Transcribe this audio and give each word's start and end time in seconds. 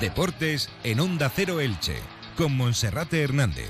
Deportes 0.00 0.68
en 0.84 1.00
Onda 1.00 1.28
Cero 1.28 1.58
Elche, 1.58 1.96
con 2.36 2.56
Monserrate 2.56 3.20
Hernández. 3.20 3.68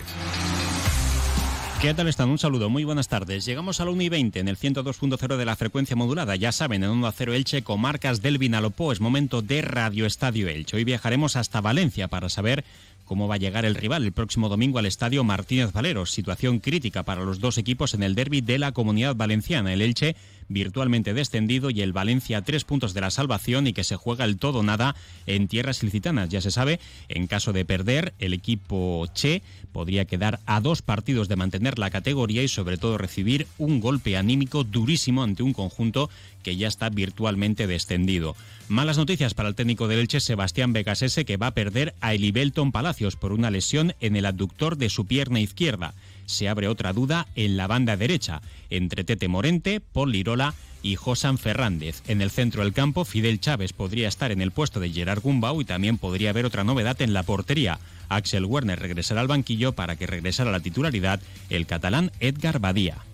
¿Qué 1.81 1.95
tal 1.95 2.07
están? 2.09 2.29
Un 2.29 2.39
saludo, 2.39 2.69
muy 2.69 2.85
buenas 2.85 3.09
tardes. 3.09 3.47
Llegamos 3.47 3.81
a 3.81 3.87
la 3.87 3.93
1 3.93 4.03
y 4.03 4.09
20 4.11 4.41
en 4.41 4.49
el 4.49 4.59
102.0 4.59 5.37
de 5.37 5.45
la 5.47 5.57
frecuencia 5.57 5.97
modulada. 5.97 6.37
Ya 6.37 6.53
saben, 6.53 6.85
en 6.85 6.91
Onda 6.91 7.13
Cero 7.13 7.33
Elche, 7.33 7.63
comarcas 7.63 8.21
del 8.21 8.37
Vinalopó, 8.37 8.93
es 8.93 9.01
momento 9.01 9.41
de 9.41 9.63
Radio 9.63 10.05
Estadio 10.05 10.49
Elche. 10.49 10.77
Hoy 10.77 10.85
viajaremos 10.85 11.37
hasta 11.37 11.63
Valencia 11.63 12.09
para 12.09 12.29
saber 12.29 12.63
cómo 13.07 13.27
va 13.27 13.37
a 13.37 13.39
llegar 13.39 13.65
el 13.65 13.75
rival 13.75 14.05
el 14.05 14.13
próximo 14.13 14.51
domingo 14.51 14.79
al 14.79 14.87
estadio 14.87 15.25
Martínez 15.25 15.73
Valero. 15.73 16.05
Situación 16.05 16.59
crítica 16.59 17.05
para 17.05 17.25
los 17.25 17.41
dos 17.41 17.57
equipos 17.57 17.95
en 17.95 18.03
el 18.03 18.15
derby 18.15 18.43
de 18.43 18.59
la 18.59 18.73
Comunidad 18.73 19.17
Valenciana. 19.17 19.73
El 19.73 19.81
Elche 19.81 20.15
virtualmente 20.49 21.15
descendido 21.15 21.71
y 21.71 21.83
el 21.83 21.93
Valencia 21.93 22.39
a 22.39 22.43
tres 22.43 22.65
puntos 22.65 22.95
de 22.95 23.01
la 23.01 23.11
salvación 23.11 23.67
y 23.67 23.73
que 23.73 23.85
se 23.85 23.97
juega 23.97 24.25
el 24.25 24.39
todo 24.39 24.63
nada 24.63 24.97
en 25.27 25.49
tierras 25.49 25.83
ilicitanas. 25.83 26.29
Ya 26.29 26.41
se 26.41 26.51
sabe, 26.51 26.81
en 27.09 27.27
caso 27.27 27.53
de 27.53 27.65
perder, 27.65 28.15
el 28.19 28.33
equipo 28.33 29.07
Che 29.15 29.43
podría 29.73 30.05
quedar 30.05 30.41
a 30.47 30.61
dos 30.61 30.83
partidos 30.83 31.29
de 31.29 31.37
mantener 31.37 31.79
la 31.79 31.91
categoría 31.91 32.43
y 32.43 32.49
sobre 32.49 32.79
todo 32.79 32.99
recibir 32.99 33.47
un 33.59 33.81
golpe 33.81 34.17
anímico 34.17 34.65
durísimo 34.65 35.23
ante 35.23 35.43
un 35.43 35.53
conjunto 35.53 36.11
que 36.43 36.57
ya 36.57 36.69
está 36.69 36.89
virtualmente 36.89 37.67
descendido. 37.67 38.35
Malas 38.69 38.99
noticias 38.99 39.35
para 39.35 39.49
el 39.49 39.55
técnico 39.55 39.89
del 39.89 40.01
Elche, 40.01 40.21
Sebastián 40.21 40.73
Becasese, 40.73 41.25
que 41.25 41.37
va 41.37 41.49
a 41.49 41.55
perder 41.55 41.95
a 42.01 42.15
Elibelton 42.15 42.73
Palacios 42.73 43.17
por 43.17 43.33
una 43.33 43.51
lesión 43.51 43.95
en 44.01 44.17
el 44.17 44.27
abductor 44.27 44.77
de 44.77 44.91
su 44.91 45.07
pierna 45.07 45.41
izquierda 45.41 45.95
se 46.29 46.49
abre 46.49 46.69
otra 46.69 46.93
duda 46.93 47.27
en 47.35 47.57
la 47.57 47.67
banda 47.67 47.97
derecha, 47.97 48.43
entre 48.71 49.03
Tete 49.03 49.27
Morente, 49.27 49.81
Paul 49.81 50.13
Lirola 50.13 50.55
y 50.83 50.95
Josan 50.95 51.39
Fernández. 51.39 52.03
En 52.07 52.21
el 52.23 52.31
centro 52.31 52.63
del 52.63 52.73
campo, 52.73 53.05
Fidel 53.05 53.41
Chávez 53.41 53.73
podría 53.73 54.07
estar 54.07 54.31
en 54.31 54.41
el 54.41 54.53
puesto 54.53 54.79
de 54.79 54.91
Gerard 54.91 55.23
Gumbau 55.23 55.61
y 55.61 55.65
también 55.65 55.99
podría 55.99 56.31
haber 56.31 56.45
otra 56.45 56.65
novedad 56.65 57.01
en 57.03 57.13
la 57.13 57.25
portería. 57.25 57.81
Axel 58.09 58.45
Werner 58.45 58.79
regresará 58.79 59.21
al 59.21 59.27
banquillo 59.27 59.73
para 59.73 59.97
que 59.97 60.07
regresara 60.07 60.53
la 60.53 60.61
titularidad 60.61 61.21
el 61.51 61.67
catalán 61.67 62.13
Edgar 62.21 62.61
Badía. 62.61 63.08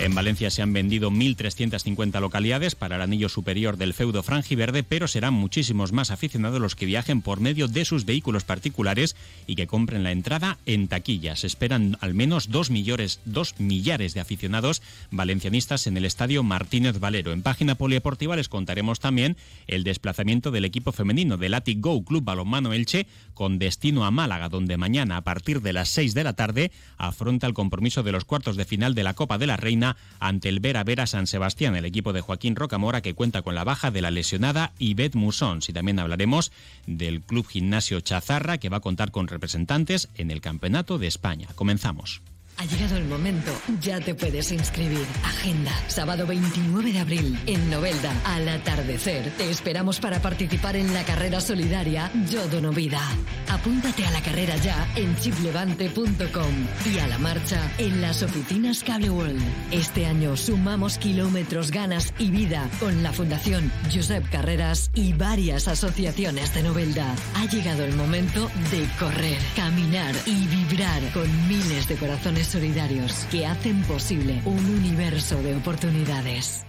En 0.00 0.14
Valencia 0.14 0.48
se 0.48 0.62
han 0.62 0.72
vendido 0.72 1.10
1.350 1.10 2.22
localidades 2.22 2.74
para 2.74 2.96
el 2.96 3.02
anillo 3.02 3.28
superior 3.28 3.76
del 3.76 3.92
feudo 3.92 4.22
franjiverde, 4.22 4.82
pero 4.82 5.06
serán 5.06 5.34
muchísimos 5.34 5.92
más 5.92 6.10
aficionados 6.10 6.58
los 6.58 6.74
que 6.74 6.86
viajen 6.86 7.20
por 7.20 7.40
medio 7.40 7.68
de 7.68 7.84
sus 7.84 8.06
vehículos 8.06 8.44
particulares 8.44 9.14
y 9.46 9.56
que 9.56 9.66
compren 9.66 10.02
la 10.02 10.10
entrada 10.10 10.56
en 10.64 10.88
taquillas. 10.88 11.44
esperan 11.44 11.98
al 12.00 12.14
menos 12.14 12.48
dos, 12.48 12.70
millones, 12.70 13.20
dos 13.26 13.56
millares 13.58 14.14
de 14.14 14.20
aficionados 14.20 14.80
valencianistas 15.10 15.86
en 15.86 15.98
el 15.98 16.06
estadio 16.06 16.42
Martínez 16.42 16.98
Valero. 16.98 17.32
En 17.32 17.42
página 17.42 17.74
polideportiva 17.74 18.36
les 18.36 18.48
contaremos 18.48 19.00
también 19.00 19.36
el 19.66 19.84
desplazamiento 19.84 20.50
del 20.50 20.64
equipo 20.64 20.92
femenino 20.92 21.36
del 21.36 21.52
Atic 21.52 21.78
Go 21.78 22.02
Club 22.06 22.24
Balonmano 22.24 22.72
Elche 22.72 23.06
con 23.34 23.58
destino 23.58 24.06
a 24.06 24.10
Málaga, 24.10 24.48
donde 24.48 24.78
mañana 24.78 25.18
a 25.18 25.24
partir 25.24 25.60
de 25.60 25.74
las 25.74 25.90
6 25.90 26.14
de 26.14 26.24
la 26.24 26.32
tarde 26.32 26.72
afronta 26.96 27.46
el 27.46 27.52
compromiso 27.52 28.02
de 28.02 28.12
los 28.12 28.24
cuartos 28.24 28.56
de 28.56 28.64
final 28.64 28.94
de 28.94 29.02
la 29.02 29.12
Copa 29.12 29.36
de 29.36 29.46
la 29.46 29.58
Reina 29.58 29.89
ante 30.18 30.48
el 30.48 30.60
Vera 30.60 30.84
Vera 30.84 31.06
San 31.06 31.26
Sebastián, 31.26 31.76
el 31.76 31.84
equipo 31.84 32.12
de 32.12 32.20
Joaquín 32.20 32.56
Rocamora 32.56 33.02
que 33.02 33.14
cuenta 33.14 33.42
con 33.42 33.54
la 33.54 33.64
baja 33.64 33.90
de 33.90 34.02
la 34.02 34.10
lesionada 34.10 34.72
Yvette 34.78 35.14
Musons. 35.14 35.68
Y 35.68 35.72
también 35.72 35.98
hablaremos 35.98 36.52
del 36.86 37.22
Club 37.22 37.46
Gimnasio 37.46 38.00
Chazarra 38.00 38.58
que 38.58 38.68
va 38.68 38.78
a 38.78 38.80
contar 38.80 39.10
con 39.10 39.28
representantes 39.28 40.08
en 40.16 40.30
el 40.30 40.40
Campeonato 40.40 40.98
de 40.98 41.06
España. 41.06 41.48
Comenzamos. 41.54 42.22
Ha 42.60 42.66
llegado 42.66 42.98
el 42.98 43.06
momento, 43.06 43.50
ya 43.80 44.00
te 44.00 44.14
puedes 44.14 44.52
inscribir. 44.52 45.06
Agenda, 45.24 45.72
sábado 45.88 46.26
29 46.26 46.92
de 46.92 46.98
abril, 46.98 47.40
en 47.46 47.70
Novelda, 47.70 48.12
al 48.26 48.46
atardecer. 48.50 49.30
Te 49.38 49.48
esperamos 49.48 49.98
para 49.98 50.20
participar 50.20 50.76
en 50.76 50.92
la 50.92 51.02
carrera 51.02 51.40
solidaria 51.40 52.12
Yo 52.28 52.46
Dono 52.48 52.70
Vida. 52.70 53.00
Apúntate 53.48 54.04
a 54.04 54.10
la 54.10 54.20
carrera 54.20 54.56
ya 54.56 54.86
en 54.94 55.16
chiplevante.com 55.16 56.52
y 56.84 56.98
a 56.98 57.06
la 57.06 57.16
marcha 57.16 57.62
en 57.78 58.02
las 58.02 58.22
oficinas 58.22 58.84
Cable 58.84 59.08
World. 59.08 59.42
Este 59.70 60.04
año 60.04 60.36
sumamos 60.36 60.98
kilómetros, 60.98 61.70
ganas 61.70 62.12
y 62.18 62.30
vida 62.30 62.68
con 62.78 63.02
la 63.02 63.12
Fundación 63.12 63.72
Josep 63.90 64.28
Carreras 64.28 64.90
y 64.94 65.14
varias 65.14 65.66
asociaciones 65.66 66.52
de 66.52 66.62
Novelda. 66.62 67.14
Ha 67.36 67.46
llegado 67.46 67.84
el 67.84 67.96
momento 67.96 68.50
de 68.70 68.86
correr, 68.98 69.38
caminar 69.56 70.14
y 70.26 70.46
vibrar 70.46 71.10
con 71.14 71.48
miles 71.48 71.88
de 71.88 71.96
corazones 71.96 72.49
solidarios 72.50 73.12
que 73.30 73.46
hacen 73.46 73.82
posible 73.82 74.42
un 74.44 74.64
universo 74.64 75.40
de 75.42 75.54
oportunidades. 75.54 76.66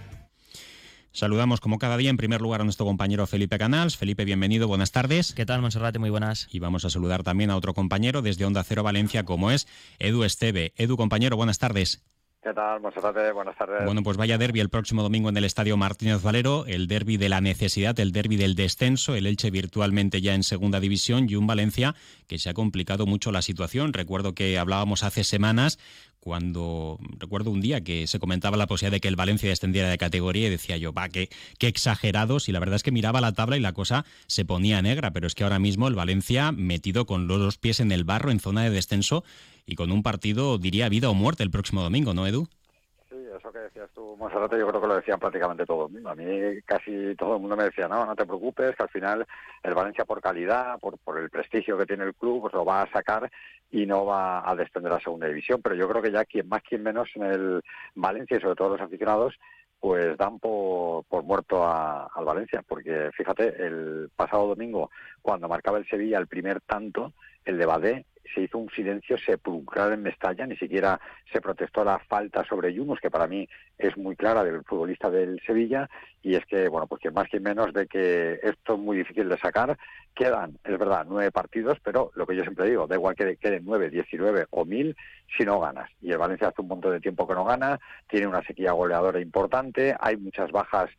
Saludamos 1.10 1.60
como 1.60 1.78
cada 1.78 1.96
día 1.96 2.08
en 2.08 2.16
primer 2.16 2.40
lugar 2.40 2.60
a 2.60 2.64
nuestro 2.64 2.86
compañero 2.86 3.26
Felipe 3.26 3.58
Canals. 3.58 3.96
Felipe, 3.96 4.24
bienvenido, 4.24 4.68
buenas 4.68 4.92
tardes. 4.92 5.34
¿Qué 5.34 5.44
tal, 5.44 5.60
Monserrate? 5.60 5.98
Muy 5.98 6.08
buenas. 6.08 6.48
Y 6.50 6.60
vamos 6.60 6.84
a 6.84 6.90
saludar 6.90 7.22
también 7.22 7.50
a 7.50 7.56
otro 7.56 7.74
compañero 7.74 8.22
desde 8.22 8.46
Onda 8.46 8.64
Cero 8.64 8.82
Valencia, 8.82 9.24
como 9.24 9.50
es 9.50 9.66
Edu 9.98 10.24
Esteve. 10.24 10.72
Edu, 10.76 10.96
compañero, 10.96 11.36
buenas 11.36 11.58
tardes. 11.58 12.02
¿Qué 12.42 12.52
tal, 12.52 12.80
Monserrate? 12.80 13.30
Buenas 13.30 13.56
tardes. 13.56 13.84
Bueno, 13.84 14.02
pues 14.02 14.16
vaya 14.16 14.36
derby 14.36 14.58
el 14.58 14.68
próximo 14.68 15.04
domingo 15.04 15.28
en 15.28 15.36
el 15.36 15.44
Estadio 15.44 15.76
Martínez 15.76 16.22
Valero, 16.22 16.66
el 16.66 16.88
derby 16.88 17.16
de 17.16 17.28
la 17.28 17.40
necesidad, 17.40 17.98
el 18.00 18.10
derby 18.10 18.34
del 18.34 18.56
descenso, 18.56 19.14
el 19.14 19.28
Elche 19.28 19.52
virtualmente 19.52 20.20
ya 20.20 20.34
en 20.34 20.42
segunda 20.42 20.80
división 20.80 21.28
y 21.30 21.36
un 21.36 21.46
Valencia 21.46 21.94
que 22.26 22.40
se 22.40 22.50
ha 22.50 22.54
complicado 22.54 23.06
mucho 23.06 23.30
la 23.30 23.42
situación. 23.42 23.92
Recuerdo 23.92 24.34
que 24.34 24.58
hablábamos 24.58 25.04
hace 25.04 25.22
semanas 25.22 25.78
cuando 26.18 26.98
recuerdo 27.18 27.50
un 27.50 27.60
día 27.60 27.82
que 27.82 28.08
se 28.08 28.18
comentaba 28.18 28.56
la 28.56 28.66
posibilidad 28.66 28.96
de 28.96 29.00
que 29.00 29.08
el 29.08 29.16
Valencia 29.16 29.48
descendiera 29.48 29.88
de 29.88 29.98
categoría 29.98 30.48
y 30.48 30.50
decía 30.50 30.76
yo, 30.76 30.92
va, 30.92 31.08
qué, 31.08 31.28
qué 31.58 31.68
exagerados. 31.68 32.48
Y 32.48 32.52
la 32.52 32.58
verdad 32.58 32.76
es 32.76 32.82
que 32.82 32.90
miraba 32.90 33.20
la 33.20 33.32
tabla 33.32 33.56
y 33.56 33.60
la 33.60 33.72
cosa 33.72 34.04
se 34.26 34.44
ponía 34.44 34.82
negra, 34.82 35.12
pero 35.12 35.28
es 35.28 35.36
que 35.36 35.44
ahora 35.44 35.60
mismo 35.60 35.86
el 35.86 35.94
Valencia 35.94 36.50
metido 36.50 37.06
con 37.06 37.28
los 37.28 37.38
dos 37.38 37.58
pies 37.58 37.78
en 37.78 37.92
el 37.92 38.02
barro 38.02 38.32
en 38.32 38.40
zona 38.40 38.62
de 38.62 38.70
descenso 38.70 39.22
y 39.66 39.74
con 39.74 39.92
un 39.92 40.02
partido, 40.02 40.58
diría, 40.58 40.88
vida 40.88 41.10
o 41.10 41.14
muerte 41.14 41.42
el 41.42 41.50
próximo 41.50 41.82
domingo, 41.82 42.14
¿no, 42.14 42.26
Edu? 42.26 42.46
Sí, 43.08 43.16
eso 43.36 43.52
que 43.52 43.58
decías 43.58 43.90
tú, 43.94 44.16
Monserrate, 44.18 44.58
yo 44.58 44.66
creo 44.68 44.80
que 44.80 44.86
lo 44.86 44.96
decían 44.96 45.20
prácticamente 45.20 45.66
todos. 45.66 45.90
A 46.04 46.14
mí 46.14 46.60
casi 46.64 47.14
todo 47.16 47.36
el 47.36 47.40
mundo 47.40 47.56
me 47.56 47.64
decía, 47.64 47.88
no, 47.88 48.04
no 48.04 48.16
te 48.16 48.26
preocupes, 48.26 48.74
que 48.74 48.82
al 48.82 48.88
final 48.88 49.26
el 49.62 49.74
Valencia 49.74 50.04
por 50.04 50.20
calidad, 50.20 50.78
por, 50.80 50.98
por 50.98 51.18
el 51.18 51.30
prestigio 51.30 51.78
que 51.78 51.86
tiene 51.86 52.04
el 52.04 52.14
club, 52.14 52.42
pues 52.42 52.54
lo 52.54 52.64
va 52.64 52.82
a 52.82 52.90
sacar 52.90 53.30
y 53.70 53.86
no 53.86 54.04
va 54.04 54.48
a 54.48 54.54
descender 54.56 54.92
a 54.92 55.00
segunda 55.00 55.28
división. 55.28 55.60
Pero 55.62 55.74
yo 55.74 55.88
creo 55.88 56.02
que 56.02 56.12
ya 56.12 56.24
quien 56.24 56.48
más, 56.48 56.62
quien 56.62 56.82
menos 56.82 57.08
en 57.14 57.24
el 57.24 57.62
Valencia 57.94 58.36
y 58.36 58.40
sobre 58.40 58.56
todo 58.56 58.70
los 58.70 58.80
aficionados, 58.80 59.34
pues 59.78 60.16
dan 60.16 60.38
por, 60.38 61.04
por 61.04 61.24
muerto 61.24 61.66
al 61.66 62.24
Valencia. 62.24 62.62
Porque 62.66 63.10
fíjate, 63.16 63.48
el 63.64 64.10
pasado 64.14 64.46
domingo, 64.46 64.90
cuando 65.20 65.48
marcaba 65.48 65.78
el 65.78 65.88
Sevilla 65.88 66.18
el 66.18 66.28
primer 66.28 66.60
tanto, 66.60 67.12
el 67.44 67.58
de 67.58 67.66
Badé 67.66 68.06
se 68.34 68.42
hizo 68.42 68.58
un 68.58 68.70
silencio 68.70 69.16
sepulcral 69.18 69.92
en 69.92 70.02
Mestalla, 70.02 70.46
ni 70.46 70.56
siquiera 70.56 71.00
se 71.32 71.40
protestó 71.40 71.84
la 71.84 71.98
falta 71.98 72.44
sobre 72.44 72.72
Yunus, 72.72 73.00
que 73.00 73.10
para 73.10 73.26
mí 73.26 73.48
es 73.78 73.96
muy 73.96 74.16
clara 74.16 74.44
del 74.44 74.64
futbolista 74.64 75.10
del 75.10 75.40
Sevilla, 75.46 75.88
y 76.22 76.34
es 76.34 76.44
que, 76.46 76.68
bueno, 76.68 76.86
pues 76.86 77.02
que 77.02 77.10
más 77.10 77.28
que 77.28 77.40
menos 77.40 77.72
de 77.72 77.86
que 77.86 78.38
esto 78.42 78.74
es 78.74 78.78
muy 78.78 78.96
difícil 78.96 79.28
de 79.28 79.38
sacar, 79.38 79.76
quedan, 80.14 80.58
es 80.64 80.78
verdad, 80.78 81.06
nueve 81.08 81.30
partidos, 81.30 81.78
pero 81.82 82.10
lo 82.14 82.26
que 82.26 82.36
yo 82.36 82.42
siempre 82.42 82.68
digo, 82.68 82.86
da 82.86 82.94
igual 82.94 83.14
que 83.14 83.36
queden 83.36 83.64
nueve, 83.64 83.90
diecinueve 83.90 84.46
o 84.50 84.64
mil, 84.64 84.96
si 85.36 85.44
no 85.44 85.60
ganas. 85.60 85.90
Y 86.00 86.12
el 86.12 86.18
Valencia 86.18 86.48
hace 86.48 86.62
un 86.62 86.68
montón 86.68 86.92
de 86.92 87.00
tiempo 87.00 87.26
que 87.26 87.34
no 87.34 87.44
gana, 87.44 87.80
tiene 88.08 88.26
una 88.26 88.42
sequía 88.42 88.72
goleadora 88.72 89.20
importante, 89.20 89.94
hay 89.98 90.16
muchas 90.16 90.50
bajas 90.50 90.90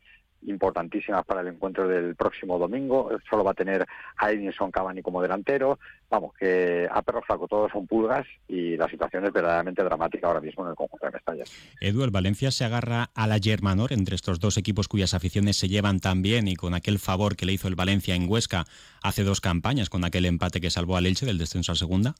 importantísimas 0.47 1.25
para 1.25 1.41
el 1.41 1.47
encuentro 1.47 1.87
del 1.87 2.15
próximo 2.15 2.57
domingo. 2.57 3.09
Solo 3.29 3.43
va 3.43 3.51
a 3.51 3.55
tener 3.55 3.85
a 4.17 4.31
Edinson 4.31 4.71
Cavani 4.71 5.01
como 5.01 5.21
delantero. 5.21 5.79
Vamos, 6.09 6.33
que 6.35 6.87
a 6.91 7.01
perro 7.01 7.21
flaco 7.21 7.47
todos 7.47 7.71
son 7.71 7.87
pulgas 7.87 8.25
y 8.47 8.77
la 8.77 8.87
situación 8.87 9.25
es 9.25 9.33
verdaderamente 9.33 9.83
dramática 9.83 10.27
ahora 10.27 10.41
mismo 10.41 10.63
en 10.63 10.71
el 10.71 10.75
conjunto 10.75 11.05
de 11.05 11.11
Mestalla. 11.11 11.43
Edu, 11.81 12.03
el 12.03 12.11
Valencia 12.11 12.51
se 12.51 12.65
agarra 12.65 13.09
a 13.13 13.27
la 13.27 13.39
Germanor 13.39 13.93
entre 13.93 14.15
estos 14.15 14.39
dos 14.39 14.57
equipos 14.57 14.87
cuyas 14.87 15.13
aficiones 15.13 15.57
se 15.57 15.67
llevan 15.67 15.99
tan 15.99 16.21
bien 16.21 16.47
y 16.47 16.55
con 16.55 16.73
aquel 16.73 16.99
favor 16.99 17.35
que 17.35 17.45
le 17.45 17.53
hizo 17.53 17.67
el 17.67 17.75
Valencia 17.75 18.15
en 18.15 18.29
Huesca 18.29 18.65
hace 19.01 19.23
dos 19.23 19.41
campañas 19.41 19.89
con 19.89 20.05
aquel 20.05 20.25
empate 20.25 20.61
que 20.61 20.69
salvó 20.69 20.97
al 20.97 21.05
Elche 21.05 21.25
del 21.25 21.37
descenso 21.37 21.71
a 21.71 21.75
segunda. 21.75 22.15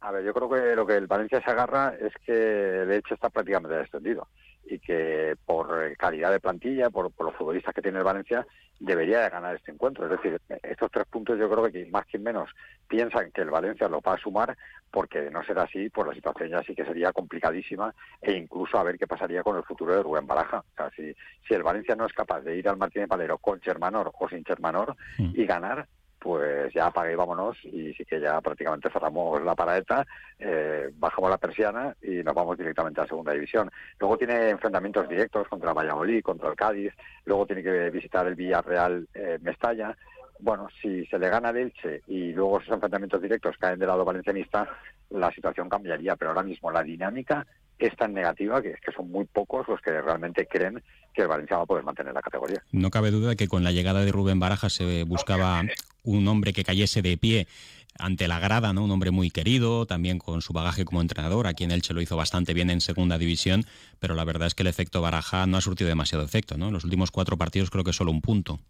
A 0.00 0.12
ver, 0.12 0.24
yo 0.24 0.32
creo 0.32 0.48
que 0.48 0.76
lo 0.76 0.86
que 0.86 0.96
el 0.96 1.06
Valencia 1.06 1.42
se 1.44 1.50
agarra 1.50 1.94
es 2.00 2.12
que 2.24 2.82
el 2.82 2.90
Elche 2.90 3.14
está 3.14 3.30
prácticamente 3.30 3.76
descendido 3.76 4.28
y 4.68 4.78
que 4.78 5.34
por 5.46 5.96
calidad 5.96 6.30
de 6.30 6.40
plantilla, 6.40 6.90
por, 6.90 7.10
los 7.18 7.34
futbolistas 7.34 7.74
que 7.74 7.82
tiene 7.82 7.98
el 7.98 8.04
Valencia, 8.04 8.46
debería 8.78 9.20
de 9.20 9.30
ganar 9.30 9.56
este 9.56 9.72
encuentro. 9.72 10.04
Es 10.04 10.10
decir, 10.10 10.40
estos 10.62 10.90
tres 10.90 11.06
puntos 11.06 11.38
yo 11.38 11.50
creo 11.50 11.70
que 11.70 11.86
más 11.86 12.06
que 12.06 12.18
menos 12.18 12.50
piensan 12.86 13.30
que 13.32 13.40
el 13.40 13.50
Valencia 13.50 13.88
lo 13.88 14.00
va 14.00 14.14
a 14.14 14.18
sumar, 14.18 14.56
porque 14.90 15.22
de 15.22 15.30
no 15.30 15.42
ser 15.44 15.58
así, 15.58 15.88
pues 15.88 16.08
la 16.08 16.14
situación 16.14 16.50
ya 16.50 16.62
sí 16.62 16.74
que 16.74 16.84
sería 16.84 17.12
complicadísima 17.12 17.94
e 18.20 18.32
incluso 18.32 18.78
a 18.78 18.84
ver 18.84 18.98
qué 18.98 19.06
pasaría 19.06 19.42
con 19.42 19.56
el 19.56 19.64
futuro 19.64 19.94
de 19.94 20.02
Rubén 20.02 20.26
Baraja. 20.26 20.58
O 20.58 20.76
sea, 20.76 20.90
si, 20.90 21.14
si 21.46 21.54
el 21.54 21.62
Valencia 21.62 21.96
no 21.96 22.06
es 22.06 22.12
capaz 22.12 22.42
de 22.42 22.56
ir 22.56 22.68
al 22.68 22.76
Martínez 22.76 23.08
Valero 23.08 23.38
con 23.38 23.60
Germanor 23.60 24.12
o 24.18 24.28
sin 24.28 24.44
Germanor 24.44 24.96
mm. 25.18 25.32
y 25.34 25.46
ganar, 25.46 25.88
pues 26.28 26.74
ya 26.74 26.88
apague 26.88 27.14
y 27.14 27.16
vámonos 27.16 27.56
y 27.64 27.94
sí 27.94 28.04
que 28.04 28.20
ya 28.20 28.38
prácticamente 28.42 28.90
cerramos 28.90 29.42
la 29.42 29.54
paraeta, 29.54 30.06
eh, 30.38 30.90
bajamos 30.92 31.30
la 31.30 31.38
persiana 31.38 31.96
y 32.02 32.22
nos 32.22 32.34
vamos 32.34 32.58
directamente 32.58 33.00
a 33.00 33.06
segunda 33.06 33.32
división. 33.32 33.70
Luego 33.98 34.18
tiene 34.18 34.50
enfrentamientos 34.50 35.08
directos 35.08 35.48
contra 35.48 35.72
Valladolid, 35.72 36.20
contra 36.20 36.50
el 36.50 36.54
Cádiz, 36.54 36.92
luego 37.24 37.46
tiene 37.46 37.62
que 37.62 37.88
visitar 37.88 38.26
el 38.26 38.34
Villarreal 38.34 39.08
eh, 39.14 39.38
Mestalla. 39.40 39.96
bueno, 40.40 40.68
si 40.82 41.06
se 41.06 41.18
le 41.18 41.30
gana 41.30 41.48
al 41.48 41.56
Elche 41.56 42.02
y 42.08 42.34
luego 42.34 42.60
esos 42.60 42.74
enfrentamientos 42.74 43.22
directos 43.22 43.56
caen 43.56 43.78
del 43.78 43.88
lado 43.88 44.04
valencianista, 44.04 44.68
la 45.08 45.32
situación 45.32 45.70
cambiaría, 45.70 46.14
pero 46.16 46.32
ahora 46.32 46.42
mismo 46.42 46.70
la 46.70 46.82
dinámica 46.82 47.46
es 47.78 47.96
tan 47.96 48.12
negativa 48.12 48.60
que 48.60 48.74
que 48.74 48.92
son 48.92 49.10
muy 49.10 49.24
pocos 49.24 49.66
los 49.66 49.80
que 49.80 49.98
realmente 50.02 50.46
creen 50.46 50.82
que 51.14 51.22
el 51.22 51.28
Valencia 51.28 51.56
va 51.56 51.62
a 51.62 51.66
poder 51.66 51.84
mantener 51.84 52.12
la 52.12 52.20
categoría. 52.20 52.62
No 52.70 52.90
cabe 52.90 53.10
duda 53.10 53.30
de 53.30 53.36
que 53.36 53.48
con 53.48 53.64
la 53.64 53.72
llegada 53.72 54.04
de 54.04 54.12
Rubén 54.12 54.38
Baraja 54.38 54.68
se 54.68 55.04
buscaba 55.04 55.62
un 56.02 56.26
hombre 56.28 56.52
que 56.52 56.64
cayese 56.64 57.02
de 57.02 57.16
pie 57.16 57.48
ante 57.98 58.28
la 58.28 58.38
grada, 58.38 58.72
¿no? 58.72 58.84
Un 58.84 58.90
hombre 58.90 59.10
muy 59.10 59.30
querido, 59.30 59.86
también 59.86 60.18
con 60.18 60.40
su 60.40 60.52
bagaje 60.52 60.84
como 60.84 61.00
entrenador, 61.00 61.46
aquí 61.46 61.64
en 61.64 61.72
Elche 61.72 61.94
lo 61.94 62.00
hizo 62.00 62.16
bastante 62.16 62.54
bien 62.54 62.70
en 62.70 62.80
segunda 62.80 63.18
división, 63.18 63.64
pero 63.98 64.14
la 64.14 64.24
verdad 64.24 64.46
es 64.46 64.54
que 64.54 64.62
el 64.62 64.68
efecto 64.68 65.00
Baraja 65.00 65.46
no 65.46 65.56
ha 65.56 65.60
surtido 65.60 65.88
demasiado 65.88 66.24
efecto, 66.24 66.56
¿no? 66.56 66.68
En 66.68 66.74
los 66.74 66.84
últimos 66.84 67.10
cuatro 67.10 67.36
partidos 67.36 67.70
creo 67.70 67.84
que 67.84 67.92
solo 67.92 68.12
un 68.12 68.20
punto. 68.20 68.60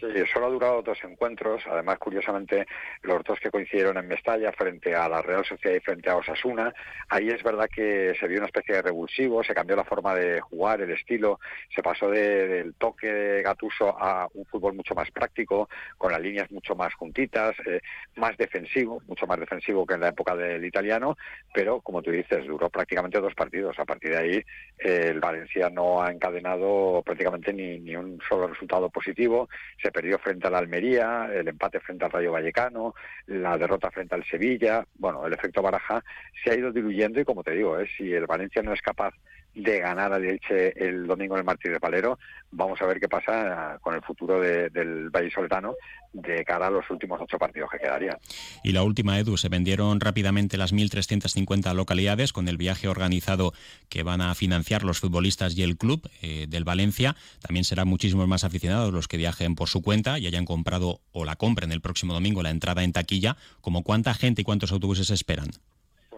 Sí, 0.00 0.06
solo 0.32 0.46
ha 0.46 0.50
durado 0.50 0.82
dos 0.82 0.98
encuentros. 1.02 1.62
Además, 1.66 1.98
curiosamente, 1.98 2.66
los 3.02 3.24
dos 3.24 3.40
que 3.40 3.50
coincidieron 3.50 3.96
en 3.98 4.06
Mestalla 4.06 4.52
frente 4.52 4.94
a 4.94 5.08
la 5.08 5.22
Real 5.22 5.44
Sociedad 5.44 5.76
y 5.76 5.80
frente 5.80 6.08
a 6.08 6.16
Osasuna. 6.16 6.72
Ahí 7.08 7.28
es 7.28 7.42
verdad 7.42 7.68
que 7.68 8.14
se 8.18 8.28
vio 8.28 8.38
una 8.38 8.46
especie 8.46 8.76
de 8.76 8.82
revulsivo, 8.82 9.42
se 9.42 9.54
cambió 9.54 9.74
la 9.74 9.84
forma 9.84 10.14
de 10.14 10.40
jugar, 10.40 10.80
el 10.80 10.92
estilo, 10.92 11.40
se 11.74 11.82
pasó 11.82 12.08
del 12.10 12.74
toque 12.74 13.12
de 13.12 13.42
Gatuso 13.42 13.88
a 13.98 14.28
un 14.34 14.44
fútbol 14.46 14.74
mucho 14.74 14.94
más 14.94 15.10
práctico, 15.10 15.68
con 15.96 16.12
las 16.12 16.20
líneas 16.20 16.50
mucho 16.52 16.76
más 16.76 16.94
juntitas, 16.94 17.56
eh, 17.66 17.80
más 18.16 18.36
defensivo, 18.36 19.02
mucho 19.08 19.26
más 19.26 19.40
defensivo 19.40 19.84
que 19.84 19.94
en 19.94 20.00
la 20.00 20.08
época 20.08 20.36
del 20.36 20.64
italiano. 20.64 21.16
Pero, 21.52 21.80
como 21.80 22.02
tú 22.02 22.12
dices, 22.12 22.46
duró 22.46 22.70
prácticamente 22.70 23.20
dos 23.20 23.34
partidos. 23.34 23.76
A 23.80 23.84
partir 23.84 24.10
de 24.10 24.18
ahí, 24.18 24.44
eh, 24.78 25.08
el 25.08 25.18
Valencia 25.18 25.70
no 25.70 26.00
ha 26.00 26.12
encadenado 26.12 27.02
prácticamente 27.04 27.52
ni, 27.52 27.80
ni 27.80 27.96
un 27.96 28.20
solo 28.28 28.46
resultado 28.46 28.88
positivo 28.90 29.48
perdió 29.90 30.18
frente 30.18 30.46
al 30.46 30.54
Almería, 30.54 31.30
el 31.32 31.48
empate 31.48 31.80
frente 31.80 32.04
al 32.04 32.10
Rayo 32.10 32.32
Vallecano, 32.32 32.94
la 33.26 33.56
derrota 33.56 33.90
frente 33.90 34.14
al 34.14 34.24
Sevilla. 34.24 34.84
Bueno, 34.96 35.26
el 35.26 35.32
efecto 35.32 35.62
Baraja 35.62 36.02
se 36.42 36.50
ha 36.50 36.56
ido 36.56 36.72
diluyendo 36.72 37.20
y 37.20 37.24
como 37.24 37.42
te 37.42 37.52
digo, 37.52 37.78
¿eh? 37.78 37.88
si 37.96 38.12
el 38.12 38.26
Valencia 38.26 38.62
no 38.62 38.72
es 38.72 38.82
capaz 38.82 39.14
de 39.54 39.80
ganar 39.80 40.12
a 40.12 40.16
Elche 40.16 40.72
el 40.76 41.06
domingo 41.06 41.34
en 41.34 41.40
el 41.40 41.44
Martí 41.44 41.68
de 41.68 41.80
Palero. 41.80 42.18
Vamos 42.50 42.80
a 42.80 42.86
ver 42.86 43.00
qué 43.00 43.08
pasa 43.08 43.78
con 43.80 43.94
el 43.94 44.02
futuro 44.02 44.40
del 44.40 45.10
Valle 45.10 45.30
Soletano 45.30 45.74
de 46.12 46.44
cara 46.44 46.68
a 46.68 46.70
los 46.70 46.88
últimos 46.90 47.20
ocho 47.20 47.38
partidos 47.38 47.70
que 47.70 47.78
quedarían. 47.78 48.16
Y 48.64 48.72
la 48.72 48.82
última, 48.82 49.18
Edu, 49.18 49.36
se 49.36 49.48
vendieron 49.48 50.00
rápidamente 50.00 50.56
las 50.56 50.72
1.350 50.72 51.74
localidades 51.74 52.32
con 52.32 52.48
el 52.48 52.56
viaje 52.56 52.88
organizado 52.88 53.52
que 53.88 54.02
van 54.02 54.20
a 54.20 54.34
financiar 54.34 54.84
los 54.84 55.00
futbolistas 55.00 55.56
y 55.56 55.62
el 55.62 55.76
club 55.76 56.08
eh, 56.22 56.46
del 56.48 56.64
Valencia. 56.64 57.16
También 57.40 57.64
serán 57.64 57.88
muchísimos 57.88 58.26
más 58.26 58.44
aficionados 58.44 58.92
los 58.92 59.08
que 59.08 59.16
viajen 59.16 59.54
por 59.54 59.68
su 59.68 59.82
cuenta 59.82 60.18
y 60.18 60.26
hayan 60.26 60.44
comprado 60.44 61.00
o 61.12 61.24
la 61.24 61.36
compren 61.36 61.72
el 61.72 61.80
próximo 61.80 62.14
domingo 62.14 62.42
la 62.42 62.50
entrada 62.50 62.82
en 62.84 62.92
taquilla. 62.92 63.36
¿Como 63.60 63.82
cuánta 63.82 64.14
gente 64.14 64.42
y 64.42 64.44
cuántos 64.44 64.72
autobuses 64.72 65.10
esperan? 65.10 65.50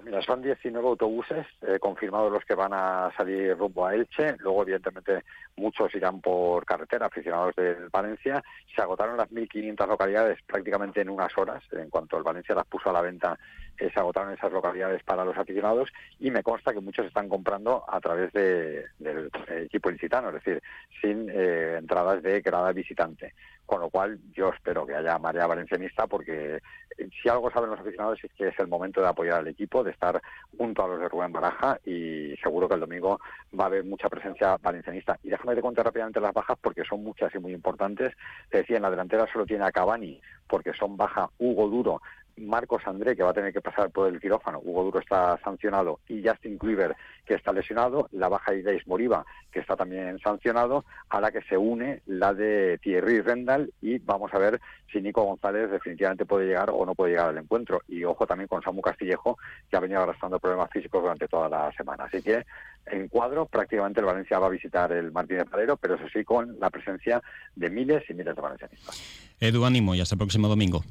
Mira, 0.04 0.22
son 0.22 0.40
19 0.42 0.86
autobuses 0.88 1.46
eh, 1.62 1.78
confirmados 1.78 2.32
los 2.32 2.44
que 2.44 2.54
van 2.54 2.72
a 2.72 3.10
salir 3.16 3.56
rumbo 3.56 3.86
a 3.86 3.94
Elche. 3.94 4.36
Luego, 4.38 4.62
evidentemente, 4.62 5.24
muchos 5.56 5.94
irán 5.94 6.20
por 6.20 6.64
carretera, 6.64 7.06
aficionados 7.06 7.54
del 7.56 7.88
Valencia. 7.90 8.42
Se 8.74 8.80
agotaron 8.80 9.16
las 9.16 9.30
1.500 9.30 9.86
localidades 9.86 10.38
prácticamente 10.46 11.00
en 11.00 11.10
unas 11.10 11.36
horas. 11.36 11.62
En 11.72 11.90
cuanto 11.90 12.16
el 12.16 12.22
Valencia 12.22 12.54
las 12.54 12.66
puso 12.66 12.90
a 12.90 12.92
la 12.92 13.02
venta, 13.02 13.38
eh, 13.78 13.90
se 13.92 14.00
agotaron 14.00 14.32
esas 14.32 14.52
localidades 14.52 15.02
para 15.02 15.24
los 15.24 15.36
aficionados. 15.36 15.90
Y 16.18 16.30
me 16.30 16.42
consta 16.42 16.72
que 16.72 16.80
muchos 16.80 17.06
están 17.06 17.28
comprando 17.28 17.84
a 17.88 18.00
través 18.00 18.32
de, 18.32 18.86
del 18.98 19.30
equipo 19.48 19.90
ilicitano, 19.90 20.28
es 20.28 20.34
decir, 20.34 20.62
sin 21.00 21.28
eh, 21.30 21.76
entradas 21.78 22.22
de 22.22 22.40
grada 22.40 22.72
visitante 22.72 23.34
con 23.70 23.80
lo 23.80 23.88
cual 23.88 24.18
yo 24.32 24.48
espero 24.48 24.84
que 24.84 24.96
haya 24.96 25.16
marea 25.16 25.46
valencianista 25.46 26.08
porque 26.08 26.56
eh, 26.56 27.08
si 27.22 27.28
algo 27.28 27.52
saben 27.52 27.70
los 27.70 27.78
aficionados 27.78 28.18
es 28.20 28.32
que 28.32 28.48
es 28.48 28.58
el 28.58 28.66
momento 28.66 29.00
de 29.00 29.06
apoyar 29.06 29.38
al 29.38 29.46
equipo, 29.46 29.84
de 29.84 29.92
estar 29.92 30.20
junto 30.58 30.82
a 30.82 30.88
los 30.88 30.98
de 30.98 31.08
Rubén 31.08 31.30
Baraja 31.30 31.78
y 31.84 32.34
seguro 32.42 32.66
que 32.66 32.74
el 32.74 32.80
domingo 32.80 33.20
va 33.58 33.64
a 33.64 33.66
haber 33.68 33.84
mucha 33.84 34.08
presencia 34.08 34.56
valencianista. 34.60 35.20
Y 35.22 35.28
déjame 35.28 35.54
te 35.54 35.62
contar 35.62 35.84
rápidamente 35.84 36.20
las 36.20 36.34
bajas 36.34 36.58
porque 36.60 36.82
son 36.82 37.04
muchas 37.04 37.32
y 37.32 37.38
muy 37.38 37.52
importantes. 37.52 38.12
Te 38.50 38.58
decía, 38.58 38.78
en 38.78 38.82
la 38.82 38.90
delantera 38.90 39.28
solo 39.32 39.46
tiene 39.46 39.64
a 39.64 39.70
Cavani 39.70 40.20
porque 40.48 40.72
son 40.72 40.96
baja 40.96 41.30
Hugo 41.38 41.68
Duro, 41.68 42.02
Marcos 42.36 42.82
André, 42.86 43.16
que 43.16 43.22
va 43.22 43.30
a 43.30 43.34
tener 43.34 43.52
que 43.52 43.60
pasar 43.60 43.90
por 43.90 44.08
el 44.08 44.20
quirófano, 44.20 44.60
Hugo 44.62 44.84
Duro 44.84 45.00
está 45.00 45.38
sancionado, 45.42 46.00
y 46.08 46.26
Justin 46.26 46.58
Kluivert, 46.58 46.96
que 47.24 47.34
está 47.34 47.52
lesionado, 47.52 48.08
la 48.12 48.28
baja 48.28 48.52
de 48.52 48.62
Deis 48.62 48.86
Moriba, 48.86 49.24
que 49.50 49.60
está 49.60 49.76
también 49.76 50.18
sancionado, 50.20 50.84
a 51.08 51.20
la 51.20 51.30
que 51.30 51.42
se 51.42 51.56
une 51.56 52.02
la 52.06 52.32
de 52.34 52.78
Thierry 52.82 53.20
Rendal, 53.20 53.72
y 53.80 53.98
vamos 53.98 54.32
a 54.34 54.38
ver 54.38 54.60
si 54.92 55.00
Nico 55.00 55.22
González 55.22 55.70
definitivamente 55.70 56.26
puede 56.26 56.46
llegar 56.46 56.70
o 56.70 56.84
no 56.84 56.94
puede 56.94 57.12
llegar 57.12 57.28
al 57.28 57.38
encuentro. 57.38 57.82
Y 57.88 58.04
ojo 58.04 58.26
también 58.26 58.48
con 58.48 58.62
Samu 58.62 58.80
Castillejo, 58.80 59.38
que 59.70 59.76
ha 59.76 59.80
venido 59.80 60.02
arrastrando 60.02 60.38
problemas 60.38 60.70
físicos 60.70 61.02
durante 61.02 61.28
toda 61.28 61.48
la 61.48 61.72
semana. 61.72 62.04
Así 62.04 62.22
que, 62.22 62.44
en 62.86 63.08
cuadro, 63.08 63.46
prácticamente 63.46 64.00
el 64.00 64.06
Valencia 64.06 64.38
va 64.38 64.46
a 64.46 64.50
visitar 64.50 64.90
el 64.92 65.12
Martínez 65.12 65.48
Valero, 65.50 65.76
pero 65.76 65.94
eso 65.94 66.04
sí, 66.12 66.24
con 66.24 66.58
la 66.58 66.70
presencia 66.70 67.22
de 67.54 67.70
miles 67.70 68.02
y 68.08 68.14
miles 68.14 68.34
de 68.34 68.42
valencianistas. 68.42 69.36
Edu, 69.40 69.64
ánimo 69.64 69.94
y 69.94 70.00
hasta 70.00 70.14
el 70.14 70.18
próximo 70.18 70.48
domingo. 70.48 70.82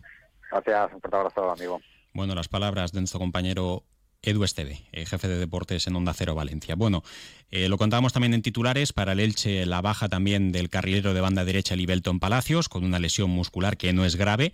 Gracias, 0.51 0.93
un 0.93 1.01
fuerte 1.01 1.17
abrazo, 1.17 1.51
amigo. 1.51 1.81
Bueno, 2.13 2.35
las 2.35 2.47
palabras 2.47 2.91
de 2.91 3.01
nuestro 3.01 3.19
compañero 3.19 3.83
Edu 4.21 4.43
Esteve, 4.43 4.81
eh, 4.91 5.05
jefe 5.05 5.27
de 5.27 5.37
deportes 5.37 5.87
en 5.87 5.95
Onda 5.95 6.13
Cero 6.13 6.35
Valencia. 6.35 6.75
Bueno, 6.75 7.03
eh, 7.51 7.69
lo 7.69 7.77
contábamos 7.77 8.11
también 8.11 8.33
en 8.33 8.41
titulares, 8.41 8.91
para 8.91 9.13
el 9.13 9.19
Elche 9.19 9.65
la 9.65 9.81
baja 9.81 10.09
también 10.09 10.51
del 10.51 10.69
carrilero 10.69 11.13
de 11.13 11.21
banda 11.21 11.45
derecha 11.45 11.75
Libelton 11.75 12.19
Palacios, 12.19 12.67
con 12.67 12.83
una 12.83 12.99
lesión 12.99 13.29
muscular 13.29 13.77
que 13.77 13.93
no 13.93 14.05
es 14.05 14.15
grave, 14.15 14.53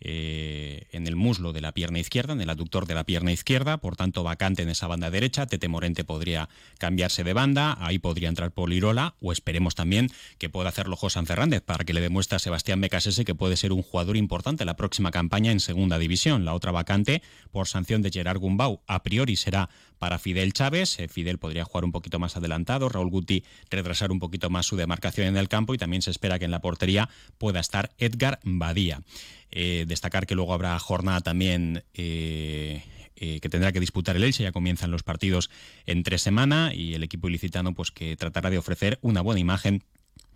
eh, 0.00 0.86
en 0.92 1.06
el 1.06 1.16
muslo 1.16 1.52
de 1.52 1.60
la 1.60 1.72
pierna 1.72 1.98
izquierda, 1.98 2.32
en 2.32 2.40
el 2.40 2.50
aductor 2.50 2.86
de 2.86 2.94
la 2.94 3.04
pierna 3.04 3.32
izquierda, 3.32 3.78
por 3.78 3.96
tanto 3.96 4.22
vacante 4.22 4.62
en 4.62 4.68
esa 4.68 4.86
banda 4.86 5.10
derecha. 5.10 5.46
Tete 5.46 5.68
Morente 5.68 6.04
podría 6.04 6.48
cambiarse 6.78 7.24
de 7.24 7.32
banda, 7.32 7.76
ahí 7.80 7.98
podría 7.98 8.28
entrar 8.28 8.50
Polirola, 8.52 9.14
o 9.20 9.32
esperemos 9.32 9.74
también 9.74 10.10
que 10.38 10.48
pueda 10.48 10.68
hacerlo 10.68 10.96
José 10.96 11.16
Fernández 11.24 11.62
para 11.62 11.84
que 11.84 11.94
le 11.94 12.00
demuestre 12.00 12.36
a 12.36 12.38
Sebastián 12.38 12.80
Becasese 12.80 13.24
que 13.24 13.34
puede 13.34 13.56
ser 13.56 13.72
un 13.72 13.82
jugador 13.82 14.16
importante 14.16 14.64
la 14.64 14.76
próxima 14.76 15.10
campaña 15.10 15.50
en 15.50 15.60
segunda 15.60 15.98
división. 15.98 16.44
La 16.44 16.54
otra 16.54 16.72
vacante, 16.72 17.22
por 17.50 17.66
sanción 17.66 18.02
de 18.02 18.10
Gerard 18.10 18.38
Gumbau, 18.38 18.82
a 18.86 19.02
priori 19.02 19.36
será 19.36 19.70
para 19.98 20.18
Fidel 20.18 20.52
Chávez. 20.52 20.98
Eh, 20.98 21.08
Fidel 21.08 21.38
podría 21.38 21.64
jugar 21.64 21.84
un 21.84 21.92
poquito 21.92 22.18
más 22.18 22.36
adelantado, 22.36 22.88
Raúl 22.88 23.10
Guti 23.10 23.44
retrasar 23.70 24.12
un 24.12 24.18
poquito 24.18 24.50
más 24.50 24.66
su 24.66 24.76
demarcación 24.76 25.28
en 25.28 25.36
el 25.36 25.48
campo 25.48 25.74
y 25.74 25.78
también 25.78 26.02
se 26.02 26.10
espera 26.10 26.38
que 26.38 26.44
en 26.44 26.50
la 26.50 26.60
portería 26.60 27.08
pueda 27.38 27.60
estar 27.60 27.90
Edgar 27.98 28.40
Badía. 28.44 29.02
Eh, 29.50 29.84
destacar 29.86 30.26
que 30.26 30.34
luego 30.34 30.52
habrá 30.52 30.78
jornada 30.78 31.20
también 31.20 31.84
eh, 31.94 32.82
que 33.14 33.48
tendrá 33.48 33.72
que 33.72 33.80
disputar 33.80 34.16
el 34.16 34.24
Elche, 34.24 34.42
ya 34.42 34.52
comienzan 34.52 34.90
los 34.90 35.02
partidos 35.02 35.50
entre 35.86 36.18
semana 36.18 36.74
y 36.74 36.94
el 36.94 37.02
equipo 37.02 37.28
ilicitano 37.28 37.72
pues 37.72 37.90
que 37.90 38.16
tratará 38.16 38.50
de 38.50 38.58
ofrecer 38.58 38.98
una 39.02 39.22
buena 39.22 39.40
imagen 39.40 39.82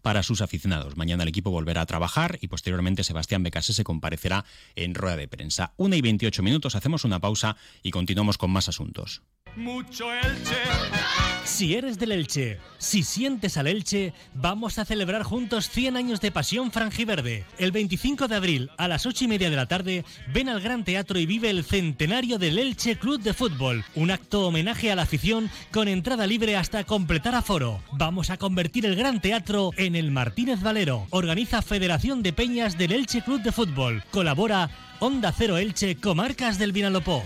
para 0.03 0.23
sus 0.23 0.41
aficionados. 0.41 0.97
Mañana 0.97 1.23
el 1.23 1.29
equipo 1.29 1.51
volverá 1.51 1.83
a 1.83 1.87
trabajar 1.87 2.39
y 2.41 2.49
posteriormente 2.49 3.05
Sebastián 3.05 3.43
Becasé 3.43 3.73
se 3.73 3.85
comparecerá 3.85 4.45
en 4.77 4.95
rueda 4.95 5.17
de 5.17 5.29
prensa. 5.29 5.73
Una 5.77 5.97
y 5.97 6.01
28 6.01 6.43
minutos, 6.43 6.75
hacemos 6.75 7.05
una 7.05 7.21
pausa 7.21 7.57
y 7.83 7.91
continuamos 7.91 8.39
con 8.39 8.51
más 8.51 8.69
asuntos. 8.69 9.23
Mucho 9.57 10.13
Elche. 10.13 10.57
Si 11.45 11.75
eres 11.75 11.99
del 11.99 12.13
Elche, 12.13 12.59
si 12.79 13.03
sientes 13.03 13.57
al 13.57 13.67
Elche, 13.67 14.15
vamos 14.35 14.79
a 14.79 14.85
celebrar 14.85 15.23
juntos 15.25 15.69
100 15.69 15.97
años 15.97 16.21
de 16.21 16.31
pasión 16.31 16.71
franjiverde. 16.71 17.45
El 17.59 17.73
25 17.73 18.29
de 18.29 18.37
abril 18.37 18.71
a 18.79 18.89
las 18.89 19.07
8 19.07 19.25
y 19.25 19.29
media 19.29 19.51
de 19.51 19.57
la 19.57 19.67
tarde, 19.67 20.05
ven 20.33 20.49
al 20.49 20.61
Gran 20.61 20.85
Teatro 20.85 21.19
y 21.19 21.27
vive 21.27 21.51
el 21.51 21.65
centenario 21.65 22.39
del 22.39 22.59
Elche 22.59 22.97
Club 22.97 23.21
de 23.21 23.35
Fútbol. 23.35 23.85
Un 23.95 24.11
acto 24.11 24.47
homenaje 24.47 24.93
a 24.93 24.97
la 24.97 25.03
afición 25.03 25.51
con 25.73 25.89
entrada 25.89 26.27
libre 26.27 26.57
hasta 26.57 26.85
completar 26.85 27.35
aforo. 27.35 27.83
Vamos 27.93 28.31
a 28.31 28.37
convertir 28.37 28.87
el 28.87 28.97
Gran 28.97 29.21
Teatro 29.21 29.73
en 29.77 29.97
el 29.97 30.11
Martínez 30.11 30.63
Valero. 30.63 31.07
Organiza 31.11 31.63
Federación 31.63 32.23
de 32.23 32.33
Peñas 32.33 32.79
del 32.79 32.93
Elche 32.93 33.23
Club 33.23 33.43
de 33.43 33.53
Fútbol. 33.53 34.05
Colabora 34.11 34.71
Onda 35.01 35.33
Cero 35.33 35.57
Elche, 35.57 35.97
Comarcas 35.97 36.59
del 36.59 36.73
Vinalopó. 36.73 37.25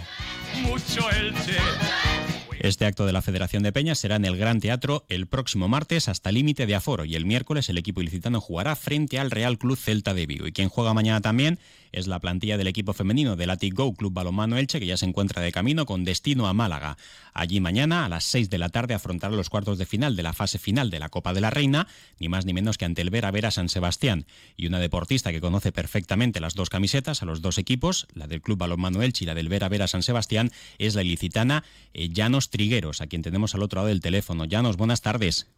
Mucho 0.63 1.09
Elche. 1.11 2.34
Este 2.65 2.87
acto 2.87 3.05
de 3.05 3.13
la 3.13 3.21
Federación 3.21 3.63
de 3.63 3.73
Peñas 3.73 3.99
será 3.99 4.17
en 4.17 4.25
el 4.25 4.39
Gran 4.39 4.59
Teatro 4.59 5.05
el 5.11 5.27
próximo 5.27 5.69
martes 5.69 6.09
hasta 6.09 6.33
límite 6.33 6.65
de 6.65 6.75
aforo 6.75 7.05
y 7.05 7.15
el 7.15 7.27
miércoles 7.27 7.69
el 7.69 7.77
equipo 7.77 8.01
ilicitano 8.01 8.41
jugará 8.41 8.75
frente 8.75 9.19
al 9.19 9.31
Real 9.31 9.59
Club 9.59 9.77
Celta 9.77 10.15
de 10.15 10.25
Vigo. 10.25 10.47
Y 10.47 10.53
quien 10.53 10.71
juega 10.71 10.95
mañana 10.95 11.21
también 11.21 11.59
es 11.93 12.07
la 12.07 12.21
plantilla 12.21 12.57
del 12.57 12.67
equipo 12.67 12.95
femenino 12.95 13.37
del 13.37 13.51
Atic 13.51 13.75
Go 13.75 13.95
Club 13.95 14.15
Balonmano 14.15 14.57
Elche 14.57 14.81
que 14.81 14.87
ya 14.87 14.97
se 14.97 15.05
encuentra 15.05 15.43
de 15.43 15.53
camino 15.53 15.85
con 15.85 16.05
destino 16.05 16.49
a 16.49 16.55
Málaga. 16.55 16.97
Allí 17.35 17.61
mañana 17.61 18.05
a 18.05 18.09
las 18.09 18.25
6 18.25 18.49
de 18.49 18.59
la 18.59 18.71
tarde 18.71 18.95
afrontará 18.95 19.37
los 19.37 19.51
cuartos 19.51 19.77
de 19.77 19.87
final 19.87 20.17
de 20.17 20.23
la 20.23 20.33
fase 20.33 20.59
final 20.59 20.89
de 20.89 21.01
la 21.01 21.11
Copa 21.11 21.35
de 21.35 21.43
la 21.43 21.51
Reina, 21.51 21.87
ni 22.19 22.29
más 22.29 22.47
ni 22.47 22.55
menos 22.55 22.79
que 22.79 22.87
ante 22.87 23.03
el 23.03 23.11
Vera 23.11 23.31
Vera 23.31 23.51
San 23.51 23.69
Sebastián. 23.69 24.25
Y 24.57 24.67
una 24.67 24.79
deportista 24.79 25.33
que 25.33 25.41
conoce 25.41 25.71
perfectamente 25.71 26.41
las 26.41 26.55
dos 26.55 26.71
camisetas 26.71 27.23
a 27.23 27.27
los 27.27 27.43
dos 27.43 27.59
equipos, 27.59 28.07
la 28.15 28.27
del 28.27 28.41
Club 28.41 28.59
Balonmano 28.59 29.03
Elche 29.03 29.25
y 29.25 29.27
la 29.27 29.35
del 29.35 29.49
Vera 29.49 29.69
Vera 29.69 29.87
San 29.87 30.03
Sebastián, 30.03 30.51
es 30.79 30.95
la 30.95 31.03
ilicitana 31.03 31.63
eh, 31.93 32.09
Llanos 32.09 32.49
Trigueros, 32.55 33.01
a 33.01 33.09
quien 33.09 33.21
tenemos 33.21 33.57
al 33.57 33.65
otro 33.65 33.79
lado 33.79 33.89
del 33.89 34.01
teléfono. 34.01 34.45
Llanos, 34.45 34.77
buenas 34.77 35.03
tardes. 35.03 35.51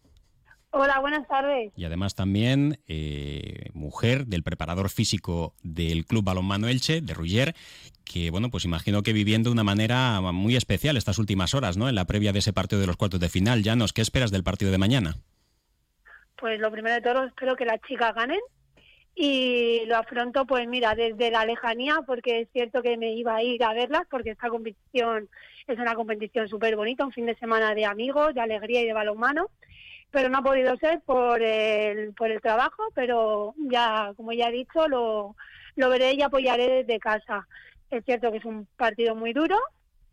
Hola, 0.70 0.98
buenas 1.00 1.28
tardes. 1.28 1.70
Y 1.76 1.84
además 1.84 2.14
también 2.14 2.78
eh, 2.88 3.68
mujer 3.74 4.26
del 4.26 4.42
preparador 4.42 4.88
físico 4.88 5.52
del 5.62 6.06
Club 6.06 6.24
Balonmano 6.24 6.68
Elche, 6.68 7.02
de 7.02 7.12
Ruller, 7.12 7.54
que 8.02 8.30
bueno, 8.30 8.50
pues 8.50 8.64
imagino 8.64 9.02
que 9.02 9.12
viviendo 9.12 9.50
de 9.50 9.52
una 9.52 9.62
manera 9.62 10.22
muy 10.22 10.56
especial 10.56 10.96
estas 10.96 11.18
últimas 11.18 11.52
horas, 11.52 11.76
¿no? 11.76 11.90
En 11.90 11.96
la 11.96 12.06
previa 12.06 12.32
de 12.32 12.38
ese 12.38 12.54
partido 12.54 12.80
de 12.80 12.86
los 12.86 12.96
cuartos 12.96 13.20
de 13.20 13.28
final. 13.28 13.62
Llanos, 13.62 13.92
¿qué 13.92 14.00
esperas 14.00 14.30
del 14.30 14.42
partido 14.42 14.70
de 14.70 14.78
mañana? 14.78 15.16
Pues 16.38 16.58
lo 16.60 16.70
primero 16.72 16.94
de 16.94 17.02
todo, 17.02 17.24
espero 17.24 17.56
que 17.56 17.66
las 17.66 17.78
chicas 17.86 18.14
ganen 18.14 18.40
y 19.16 19.84
lo 19.86 19.96
afronto, 19.96 20.44
pues 20.46 20.68
mira, 20.68 20.94
desde 20.94 21.30
la 21.30 21.44
lejanía, 21.44 22.02
porque 22.06 22.42
es 22.42 22.48
cierto 22.52 22.82
que 22.82 22.96
me 22.96 23.14
iba 23.14 23.34
a 23.34 23.42
ir 23.42 23.64
a 23.64 23.72
verlas, 23.72 24.02
porque 24.10 24.30
esta 24.30 24.50
competición 24.50 25.28
es 25.66 25.78
una 25.78 25.94
competición 25.94 26.48
súper 26.48 26.76
bonita, 26.76 27.04
un 27.04 27.12
fin 27.12 27.26
de 27.26 27.34
semana 27.36 27.74
de 27.74 27.86
amigos, 27.86 28.34
de 28.34 28.42
alegría 28.42 28.82
y 28.82 28.86
de 28.86 28.92
balonmano 28.92 29.48
pero 30.16 30.30
no 30.30 30.38
ha 30.38 30.42
podido 30.42 30.76
ser 30.78 31.00
por 31.02 31.42
el, 31.42 32.14
por 32.14 32.30
el 32.30 32.40
trabajo, 32.40 32.84
pero 32.94 33.54
ya, 33.58 34.12
como 34.16 34.32
ya 34.32 34.48
he 34.48 34.52
dicho, 34.52 34.88
lo, 34.88 35.36
lo 35.74 35.90
veré 35.90 36.14
y 36.14 36.22
apoyaré 36.22 36.84
desde 36.84 36.98
casa. 36.98 37.46
Es 37.90 38.02
cierto 38.04 38.30
que 38.30 38.38
es 38.38 38.44
un 38.44 38.66
partido 38.76 39.14
muy 39.14 39.34
duro, 39.34 39.58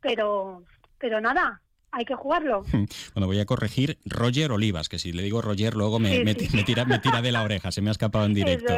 pero, 0.01 0.63
pero 0.97 1.21
nada, 1.21 1.61
hay 1.93 2.05
que 2.05 2.15
jugarlo. 2.15 2.65
Bueno, 3.13 3.27
voy 3.27 3.39
a 3.39 3.45
corregir 3.45 3.99
Roger 4.05 4.51
Olivas, 4.51 4.89
que 4.89 4.97
si 4.97 5.13
le 5.13 5.21
digo 5.21 5.41
Roger 5.41 5.75
luego 5.75 5.99
me, 5.99 6.23
me, 6.23 6.33
tira, 6.35 6.85
me 6.85 6.99
tira 6.99 7.21
de 7.21 7.31
la 7.31 7.43
oreja, 7.43 7.71
se 7.71 7.81
me 7.81 7.89
ha 7.89 7.91
escapado 7.91 8.25
en 8.25 8.33
directo. 8.33 8.73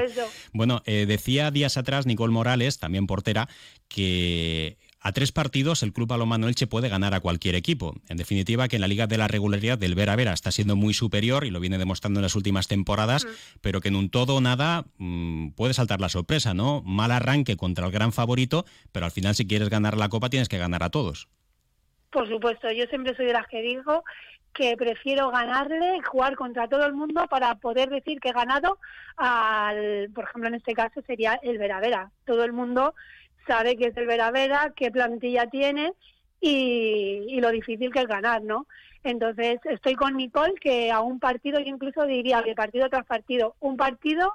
Bueno, 0.51 0.81
eh, 0.85 1.05
decía 1.07 1.51
días 1.51 1.77
atrás 1.77 2.05
Nicole 2.05 2.33
Morales, 2.33 2.77
también 2.79 3.07
portera, 3.07 3.47
que 3.87 4.77
a 4.99 5.11
tres 5.11 5.31
partidos 5.31 5.83
el 5.83 5.93
Club 5.93 6.09
Balonmano 6.09 6.47
Elche 6.47 6.67
puede 6.67 6.89
ganar 6.89 7.13
a 7.13 7.19
cualquier 7.19 7.55
equipo. 7.55 7.95
En 8.09 8.17
definitiva, 8.17 8.67
que 8.67 8.75
en 8.77 8.81
la 8.81 8.87
Liga 8.87 9.07
de 9.07 9.17
la 9.17 9.27
Regularidad 9.27 9.77
del 9.77 9.95
Vera 9.95 10.15
Vera 10.15 10.33
está 10.33 10.51
siendo 10.51 10.75
muy 10.75 10.93
superior 10.93 11.45
y 11.45 11.51
lo 11.51 11.59
viene 11.59 11.77
demostrando 11.77 12.19
en 12.19 12.23
las 12.23 12.35
últimas 12.35 12.67
temporadas, 12.67 13.25
pero 13.61 13.81
que 13.81 13.87
en 13.89 13.95
un 13.95 14.09
todo 14.09 14.35
o 14.35 14.41
nada 14.41 14.85
mm, 14.97 15.49
puede 15.51 15.73
saltar 15.73 16.01
la 16.01 16.09
sorpresa, 16.09 16.53
¿no? 16.53 16.81
Mal 16.81 17.11
arranque 17.11 17.55
contra 17.55 17.85
el 17.85 17.91
gran 17.91 18.11
favorito, 18.11 18.65
pero 18.91 19.05
al 19.05 19.11
final 19.11 19.35
si 19.35 19.47
quieres 19.47 19.69
ganar 19.69 19.95
la 19.95 20.09
Copa 20.09 20.29
tienes 20.29 20.49
que 20.49 20.57
ganar 20.57 20.83
a 20.83 20.89
todos. 20.89 21.29
Por 22.11 22.29
supuesto, 22.29 22.71
yo 22.71 22.85
siempre 22.85 23.15
soy 23.15 23.25
de 23.25 23.33
las 23.33 23.47
que 23.47 23.61
digo 23.61 24.03
que 24.55 24.77
prefiero 24.77 25.29
ganarle, 25.31 26.01
jugar 26.01 26.35
contra 26.35 26.67
todo 26.69 26.85
el 26.85 26.93
mundo 26.93 27.27
para 27.29 27.55
poder 27.55 27.89
decir 27.89 28.21
que 28.21 28.29
he 28.29 28.33
ganado 28.33 28.79
al, 29.17 30.09
por 30.15 30.23
ejemplo, 30.23 30.47
en 30.47 30.55
este 30.55 30.73
caso 30.73 31.01
sería 31.05 31.37
el 31.43 31.57
Vera 31.57 31.81
Vera. 31.81 32.09
Todo 32.25 32.45
el 32.45 32.53
mundo 32.53 32.95
sabe 33.45 33.75
que 33.75 33.87
es 33.87 33.97
el 33.97 34.07
Vera 34.07 34.31
Vera, 34.31 34.73
qué 34.75 34.91
plantilla 34.91 35.47
tiene 35.47 35.93
y, 36.39 37.39
lo 37.41 37.51
difícil 37.51 37.91
que 37.91 37.99
es 37.99 38.07
ganar, 38.07 38.41
¿no? 38.43 38.65
Entonces 39.03 39.59
estoy 39.65 39.95
con 39.95 40.15
Nicole 40.15 40.55
que 40.59 40.89
a 40.89 41.01
un 41.01 41.19
partido, 41.19 41.59
yo 41.59 41.67
incluso 41.67 42.05
diría 42.05 42.41
que 42.41 42.55
partido 42.55 42.89
tras 42.89 43.05
partido, 43.05 43.55
un 43.59 43.77
partido 43.77 44.31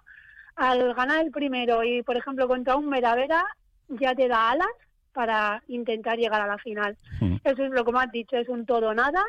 al 0.55 0.95
ganar 0.95 1.25
el 1.25 1.31
primero 1.31 1.83
y 1.83 2.03
por 2.03 2.17
ejemplo 2.17 2.47
contra 2.47 2.77
un 2.77 2.91
Vera 2.91 3.15
Vera 3.15 3.45
ya 3.89 4.15
te 4.15 4.29
da 4.29 4.51
alas 4.51 4.69
para 5.13 5.63
intentar 5.69 6.19
llegar 6.19 6.41
a 6.41 6.47
la 6.47 6.59
final. 6.59 6.97
Hmm. 7.21 7.37
Eso 7.45 7.65
es 7.65 7.71
lo 7.71 7.85
que 7.85 7.93
me 7.93 8.01
has 8.01 8.13
dicho, 8.13 8.37
es 8.37 8.49
un 8.49 8.67
todo 8.67 8.95
nada, 8.95 9.23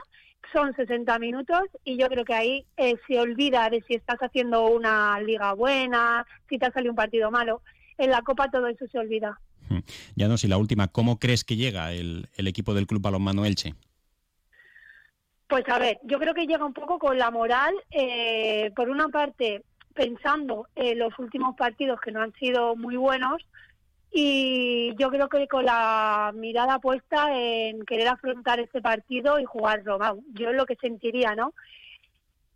son 0.51 0.73
60 0.75 1.17
minutos 1.19 1.63
y 1.83 1.97
yo 1.97 2.07
creo 2.07 2.25
que 2.25 2.33
ahí 2.33 2.65
eh, 2.77 2.95
se 3.07 3.19
olvida 3.19 3.69
de 3.69 3.81
si 3.87 3.95
estás 3.95 4.17
haciendo 4.19 4.67
una 4.67 5.19
liga 5.21 5.53
buena, 5.53 6.25
si 6.49 6.57
te 6.57 6.65
ha 6.65 6.71
salido 6.71 6.91
un 6.91 6.97
partido 6.97 7.31
malo. 7.31 7.61
En 7.97 8.09
la 8.09 8.21
Copa 8.21 8.49
todo 8.49 8.67
eso 8.67 8.85
se 8.91 8.97
olvida. 8.97 9.39
Ya 10.15 10.27
no, 10.27 10.37
si 10.37 10.47
la 10.47 10.57
última, 10.57 10.87
¿cómo 10.89 11.17
crees 11.17 11.43
que 11.43 11.55
llega 11.55 11.93
el, 11.93 12.27
equipo 12.35 12.73
del 12.73 12.87
Club 12.87 13.01
Balonmano 13.01 13.45
Elche? 13.45 13.73
Pues 15.47 15.67
a 15.69 15.79
ver, 15.79 15.99
yo 16.03 16.19
creo 16.19 16.33
que 16.33 16.45
llega 16.45 16.65
un 16.65 16.73
poco 16.73 16.99
con 16.99 17.17
la 17.17 17.31
moral, 17.31 17.73
eh, 17.91 18.71
por 18.75 18.89
una 18.89 19.07
parte 19.09 19.63
pensando 19.93 20.67
en 20.75 20.99
los 20.99 21.17
últimos 21.19 21.55
partidos 21.55 21.99
que 21.99 22.11
no 22.11 22.21
han 22.21 22.33
sido 22.33 22.75
muy 22.75 22.95
buenos 22.95 23.45
y 24.11 24.93
yo 24.97 25.09
creo 25.09 25.29
que 25.29 25.47
con 25.47 25.65
la 25.65 26.31
mirada 26.35 26.79
puesta 26.79 27.27
en 27.33 27.85
querer 27.85 28.09
afrontar 28.09 28.59
este 28.59 28.81
partido 28.81 29.39
y 29.39 29.45
jugarlo, 29.45 29.97
yo 30.33 30.49
es 30.49 30.55
lo 30.55 30.65
que 30.65 30.75
sentiría, 30.75 31.33
¿no? 31.33 31.53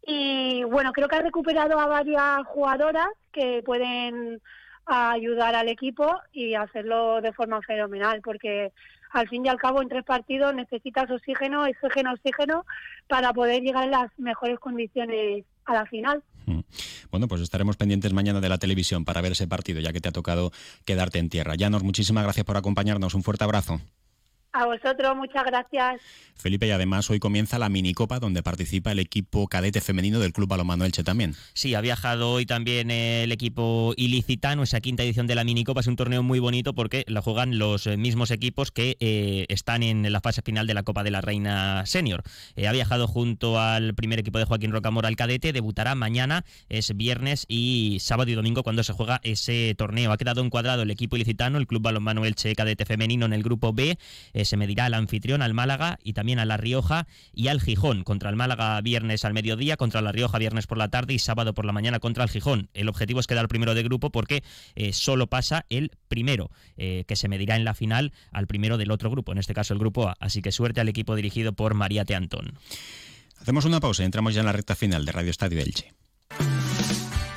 Y 0.05 0.63
bueno, 0.65 0.91
creo 0.91 1.07
que 1.07 1.15
ha 1.15 1.21
recuperado 1.21 1.79
a 1.79 1.87
varias 1.87 2.45
jugadoras 2.45 3.07
que 3.31 3.63
pueden 3.65 4.41
a 4.85 5.11
ayudar 5.11 5.55
al 5.55 5.69
equipo 5.69 6.19
y 6.31 6.53
hacerlo 6.53 7.21
de 7.21 7.33
forma 7.33 7.61
fenomenal, 7.61 8.21
porque 8.21 8.71
al 9.11 9.27
fin 9.29 9.45
y 9.45 9.49
al 9.49 9.57
cabo 9.57 9.81
en 9.81 9.89
tres 9.89 10.03
partidos 10.03 10.53
necesitas 10.53 11.09
oxígeno, 11.09 11.63
oxígeno, 11.63 12.13
oxígeno 12.13 12.65
para 13.07 13.33
poder 13.33 13.63
llegar 13.63 13.85
en 13.85 13.91
las 13.91 14.11
mejores 14.19 14.59
condiciones 14.59 15.45
a 15.65 15.73
la 15.73 15.85
final. 15.85 16.23
Mm. 16.45 16.59
Bueno, 17.11 17.27
pues 17.27 17.41
estaremos 17.41 17.77
pendientes 17.77 18.13
mañana 18.13 18.41
de 18.41 18.49
la 18.49 18.57
televisión 18.57 19.05
para 19.05 19.21
ver 19.21 19.33
ese 19.33 19.47
partido, 19.47 19.79
ya 19.81 19.93
que 19.93 20.01
te 20.01 20.09
ha 20.09 20.11
tocado 20.11 20.51
quedarte 20.85 21.19
en 21.19 21.29
tierra. 21.29 21.55
Llanos, 21.55 21.83
muchísimas 21.83 22.23
gracias 22.23 22.45
por 22.45 22.57
acompañarnos. 22.57 23.13
Un 23.15 23.23
fuerte 23.23 23.43
abrazo. 23.43 23.81
A 24.57 24.65
vosotros, 24.65 25.17
muchas 25.17 25.43
gracias. 25.43 26.01
Felipe, 26.37 26.65
y 26.65 26.71
además 26.71 27.09
hoy 27.09 27.19
comienza 27.19 27.59
la 27.59 27.67
minicopa 27.67 28.19
donde 28.19 28.41
participa 28.41 28.93
el 28.93 28.99
equipo 28.99 29.47
cadete 29.47 29.81
femenino 29.81 30.19
del 30.19 30.31
Club 30.31 30.47
Balomano 30.47 30.85
Elche 30.85 31.03
también. 31.03 31.35
Sí, 31.53 31.75
ha 31.75 31.81
viajado 31.81 32.31
hoy 32.31 32.45
también 32.45 32.89
el 32.89 33.33
equipo 33.33 33.93
ilicitano, 33.97 34.63
esa 34.63 34.79
quinta 34.79 35.03
edición 35.03 35.27
de 35.27 35.35
la 35.35 35.43
minicopa. 35.43 35.81
Es 35.81 35.87
un 35.87 35.97
torneo 35.97 36.23
muy 36.23 36.39
bonito 36.39 36.73
porque 36.73 37.03
la 37.07 37.21
juegan 37.21 37.59
los 37.59 37.87
mismos 37.97 38.31
equipos 38.31 38.71
que 38.71 38.95
eh, 39.01 39.45
están 39.49 39.83
en 39.83 40.09
la 40.09 40.21
fase 40.21 40.41
final 40.41 40.67
de 40.67 40.73
la 40.73 40.83
Copa 40.83 41.03
de 41.03 41.11
la 41.11 41.19
Reina 41.19 41.85
Senior. 41.85 42.23
Eh, 42.55 42.67
ha 42.67 42.71
viajado 42.71 43.07
junto 43.07 43.59
al 43.59 43.93
primer 43.93 44.19
equipo 44.19 44.39
de 44.39 44.45
Joaquín 44.45 44.71
Rocamora, 44.71 45.09
el 45.09 45.17
cadete, 45.17 45.51
debutará 45.51 45.95
mañana, 45.95 46.45
es 46.69 46.95
viernes 46.95 47.45
y 47.49 47.97
sábado 47.99 48.31
y 48.31 48.35
domingo 48.35 48.63
cuando 48.63 48.83
se 48.83 48.93
juega 48.93 49.19
ese 49.23 49.75
torneo. 49.77 50.13
Ha 50.13 50.17
quedado 50.17 50.41
encuadrado 50.41 50.83
el 50.83 50.91
equipo 50.91 51.17
ilicitano, 51.17 51.57
el 51.57 51.67
Club 51.67 51.81
Balonmano 51.81 52.23
Elche 52.23 52.55
cadete 52.55 52.85
femenino 52.85 53.25
en 53.25 53.33
el 53.33 53.43
grupo 53.43 53.73
B 53.73 53.97
se 54.45 54.57
medirá 54.57 54.85
al 54.85 54.93
anfitrión, 54.93 55.41
al 55.41 55.53
Málaga 55.53 55.99
y 56.03 56.13
también 56.13 56.39
a 56.39 56.45
La 56.45 56.57
Rioja 56.57 57.07
y 57.33 57.47
al 57.47 57.61
Gijón. 57.61 58.03
Contra 58.03 58.29
el 58.29 58.35
Málaga 58.35 58.79
viernes 58.81 59.25
al 59.25 59.33
mediodía, 59.33 59.77
contra 59.77 60.01
La 60.01 60.11
Rioja 60.11 60.37
viernes 60.37 60.67
por 60.67 60.77
la 60.77 60.89
tarde 60.89 61.13
y 61.13 61.19
sábado 61.19 61.53
por 61.53 61.65
la 61.65 61.73
mañana 61.73 61.99
contra 61.99 62.23
el 62.23 62.29
Gijón. 62.29 62.69
El 62.73 62.89
objetivo 62.89 63.19
es 63.19 63.27
quedar 63.27 63.47
primero 63.47 63.73
de 63.73 63.83
grupo 63.83 64.11
porque 64.11 64.43
eh, 64.75 64.93
solo 64.93 65.27
pasa 65.27 65.65
el 65.69 65.91
primero, 66.07 66.51
eh, 66.77 67.03
que 67.07 67.15
se 67.15 67.27
medirá 67.27 67.55
en 67.55 67.65
la 67.65 67.73
final 67.73 68.13
al 68.31 68.47
primero 68.47 68.77
del 68.77 68.91
otro 68.91 69.09
grupo, 69.09 69.31
en 69.31 69.37
este 69.37 69.53
caso 69.53 69.73
el 69.73 69.79
grupo 69.79 70.07
A. 70.07 70.15
Así 70.19 70.41
que 70.41 70.51
suerte 70.51 70.81
al 70.81 70.89
equipo 70.89 71.15
dirigido 71.15 71.53
por 71.53 71.73
María 71.73 72.05
Teantón. 72.05 72.53
Hacemos 73.39 73.65
una 73.65 73.79
pausa 73.79 74.03
y 74.03 74.05
entramos 74.05 74.33
ya 74.33 74.41
en 74.41 74.47
la 74.47 74.53
recta 74.53 74.75
final 74.75 75.05
de 75.05 75.11
Radio 75.11 75.31
Estadio 75.31 75.59
Elche. 75.59 75.93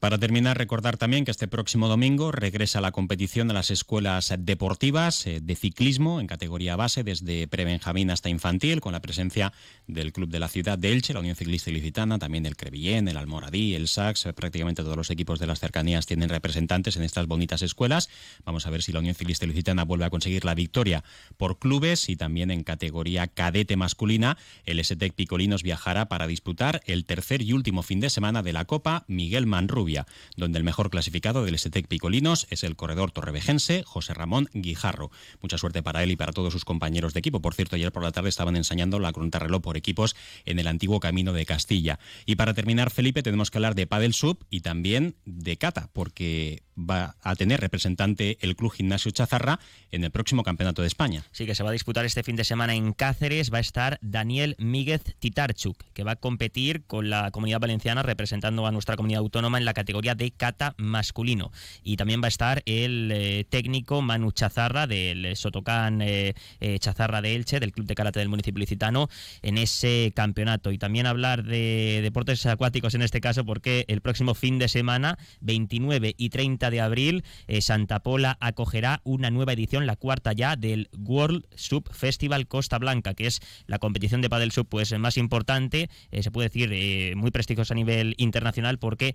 Para 0.00 0.16
terminar, 0.16 0.56
recordar 0.56 0.96
también 0.96 1.26
que 1.26 1.30
este 1.30 1.46
próximo 1.46 1.86
domingo 1.86 2.32
regresa 2.32 2.80
la 2.80 2.90
competición 2.90 3.48
de 3.48 3.52
las 3.52 3.70
escuelas 3.70 4.32
deportivas 4.38 5.26
eh, 5.26 5.40
de 5.42 5.54
ciclismo 5.54 6.20
en 6.20 6.26
categoría 6.26 6.74
base, 6.74 7.04
desde 7.04 7.46
prebenjamín 7.48 8.10
hasta 8.10 8.30
infantil, 8.30 8.80
con 8.80 8.94
la 8.94 9.02
presencia 9.02 9.52
del 9.86 10.14
Club 10.14 10.30
de 10.30 10.40
la 10.40 10.48
Ciudad 10.48 10.78
de 10.78 10.90
Elche, 10.90 11.12
la 11.12 11.20
Unión 11.20 11.36
Ciclista 11.36 11.68
Ilicitana, 11.68 12.18
también 12.18 12.46
el 12.46 12.56
Crevillén, 12.56 13.08
el 13.08 13.18
Almoradí, 13.18 13.74
el 13.74 13.88
Sax. 13.88 14.24
Eh, 14.24 14.32
prácticamente 14.32 14.82
todos 14.82 14.96
los 14.96 15.10
equipos 15.10 15.38
de 15.38 15.46
las 15.46 15.60
cercanías 15.60 16.06
tienen 16.06 16.30
representantes 16.30 16.96
en 16.96 17.02
estas 17.02 17.26
bonitas 17.26 17.60
escuelas. 17.60 18.08
Vamos 18.46 18.66
a 18.66 18.70
ver 18.70 18.82
si 18.82 18.92
la 18.92 19.00
Unión 19.00 19.14
Ciclista 19.14 19.44
Ilicitana 19.44 19.84
vuelve 19.84 20.06
a 20.06 20.10
conseguir 20.10 20.46
la 20.46 20.54
victoria 20.54 21.04
por 21.36 21.58
clubes 21.58 22.08
y 22.08 22.16
también 22.16 22.50
en 22.50 22.64
categoría 22.64 23.26
cadete 23.26 23.76
masculina. 23.76 24.38
El 24.64 24.82
STEC 24.82 25.12
Picolinos 25.12 25.62
viajará 25.62 26.08
para 26.08 26.26
disputar 26.26 26.80
el 26.86 27.04
tercer 27.04 27.42
y 27.42 27.52
último 27.52 27.82
fin 27.82 28.00
de 28.00 28.08
semana 28.08 28.42
de 28.42 28.54
la 28.54 28.64
Copa 28.64 29.04
Miguel 29.06 29.46
Manrubio 29.46 29.89
Donde 30.36 30.58
el 30.58 30.64
mejor 30.64 30.90
clasificado 30.90 31.44
del 31.44 31.58
STEC 31.58 31.86
Picolinos 31.86 32.46
es 32.50 32.64
el 32.64 32.76
corredor 32.76 33.10
torrevejense 33.12 33.82
José 33.84 34.14
Ramón 34.14 34.48
Guijarro. 34.52 35.10
Mucha 35.40 35.58
suerte 35.58 35.82
para 35.82 36.02
él 36.02 36.10
y 36.10 36.16
para 36.16 36.32
todos 36.32 36.52
sus 36.52 36.64
compañeros 36.64 37.14
de 37.14 37.20
equipo. 37.20 37.40
Por 37.40 37.54
cierto, 37.54 37.76
ayer 37.76 37.92
por 37.92 38.02
la 38.02 38.12
tarde 38.12 38.28
estaban 38.28 38.56
ensayando 38.56 38.98
la 38.98 39.12
reloj 39.38 39.62
por 39.62 39.76
equipos 39.76 40.16
en 40.44 40.58
el 40.58 40.66
antiguo 40.66 41.00
Camino 41.00 41.32
de 41.32 41.46
Castilla. 41.46 41.98
Y 42.26 42.36
para 42.36 42.54
terminar, 42.54 42.90
Felipe, 42.90 43.22
tenemos 43.22 43.50
que 43.50 43.58
hablar 43.58 43.74
de 43.74 43.86
Padel 43.86 44.14
Sub 44.14 44.44
y 44.50 44.60
también 44.60 45.16
de 45.24 45.56
Cata, 45.56 45.90
porque 45.92 46.62
va 46.78 47.16
a 47.22 47.34
tener 47.36 47.60
representante 47.60 48.38
el 48.40 48.56
Club 48.56 48.72
Gimnasio 48.72 49.10
Chazarra 49.10 49.60
en 49.90 50.04
el 50.04 50.10
próximo 50.10 50.42
Campeonato 50.42 50.82
de 50.82 50.88
España. 50.88 51.24
Sí, 51.32 51.46
que 51.46 51.54
se 51.54 51.62
va 51.62 51.70
a 51.70 51.72
disputar 51.72 52.04
este 52.04 52.22
fin 52.22 52.36
de 52.36 52.44
semana 52.44 52.74
en 52.74 52.92
Cáceres. 52.92 53.52
Va 53.52 53.58
a 53.58 53.60
estar 53.60 53.98
Daniel 54.00 54.56
Míguez 54.58 55.02
Titarchuk, 55.18 55.76
que 55.92 56.04
va 56.04 56.12
a 56.12 56.16
competir 56.16 56.84
con 56.86 57.10
la 57.10 57.30
comunidad 57.30 57.60
valenciana 57.60 58.02
representando 58.02 58.66
a 58.66 58.72
nuestra 58.72 58.96
comunidad 58.96 59.20
autónoma 59.20 59.58
en 59.58 59.64
la 59.64 59.74
categoría 59.80 60.14
de 60.14 60.30
Cata 60.30 60.74
masculino. 60.76 61.52
Y 61.82 61.96
también 61.96 62.20
va 62.22 62.26
a 62.26 62.28
estar 62.28 62.62
el 62.66 63.10
eh, 63.12 63.44
técnico 63.48 64.02
Manu 64.02 64.30
Chazarra 64.30 64.86
del 64.86 65.34
Sotocán 65.36 66.02
eh, 66.02 66.34
eh, 66.60 66.78
Chazarra 66.78 67.22
de 67.22 67.34
Elche, 67.34 67.60
del 67.60 67.72
Club 67.72 67.86
de 67.86 67.94
Karate 67.94 68.18
del 68.18 68.28
municipio 68.28 68.60
licitano, 68.60 69.08
en 69.40 69.56
ese 69.56 70.12
campeonato. 70.14 70.70
Y 70.70 70.76
también 70.76 71.06
hablar 71.06 71.44
de 71.44 72.00
deportes 72.02 72.44
acuáticos 72.44 72.94
en 72.94 73.00
este 73.00 73.22
caso, 73.22 73.46
porque 73.46 73.86
el 73.88 74.02
próximo 74.02 74.34
fin 74.34 74.58
de 74.58 74.68
semana, 74.68 75.18
29 75.40 76.14
y 76.16 76.28
30 76.28 76.70
de 76.70 76.80
abril, 76.80 77.24
Santa 77.60 78.00
Pola 78.00 78.36
acogerá 78.40 79.00
una 79.04 79.30
nueva 79.30 79.54
edición, 79.54 79.86
la 79.86 79.96
cuarta 79.96 80.34
ya, 80.34 80.56
del 80.56 80.90
World 80.98 81.46
Sub 81.54 81.90
Festival 81.90 82.46
Costa 82.48 82.78
Blanca, 82.78 83.14
que 83.14 83.26
es 83.26 83.40
la 83.66 83.78
competición 83.78 84.20
de 84.20 84.28
padel 84.28 84.52
sub 84.52 84.68
pues 84.68 84.96
más 84.98 85.16
importante, 85.16 85.88
se 86.20 86.30
puede 86.30 86.48
decir 86.48 87.16
muy 87.16 87.30
prestigiosa 87.30 87.74
a 87.74 87.76
nivel 87.76 88.14
internacional 88.18 88.78
porque 88.78 89.14